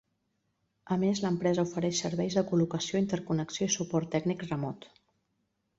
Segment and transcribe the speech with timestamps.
[0.95, 4.91] A més, l'empresa ofereix serveis de col·locació, interconnexió i suport tècnic remot.